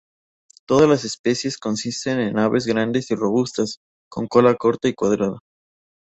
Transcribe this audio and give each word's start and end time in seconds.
Todas 0.65 0.89
las 0.89 1.05
especies 1.05 1.59
consisten 1.59 2.19
en 2.19 2.39
aves 2.39 2.65
grandes 2.65 3.11
y 3.11 3.15
robustas, 3.15 3.81
con 4.09 4.25
cola 4.25 4.55
corta 4.55 4.87
y 4.87 4.95
cuadrada. 4.95 5.37